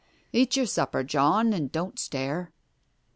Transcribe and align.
Eat 0.33 0.55
your 0.57 0.65
supper, 0.65 1.03
John, 1.03 1.53
and 1.53 1.71
don't 1.71 1.99
stare." 1.99 2.51